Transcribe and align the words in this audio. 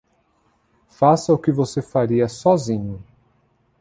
Faça 0.87 1.31
o 1.31 1.37
que 1.37 1.51
você 1.51 1.79
faria 1.79 2.27
sozinho. 2.27 3.05